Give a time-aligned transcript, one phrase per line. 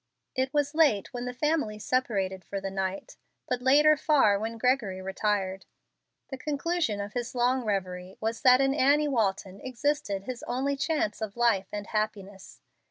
[0.33, 3.17] It was late when the family separated for the night,
[3.47, 5.67] but later far when Gregory retired.
[6.29, 11.21] The conclusion of his long revery was that in Annie Walton existed his only chance
[11.21, 12.61] of life and happiness.